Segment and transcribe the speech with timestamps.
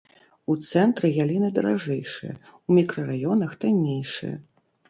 [0.51, 2.33] У цэнтры яліны даражэйшыя,
[2.67, 4.35] у мікрараёнах таннейшыя.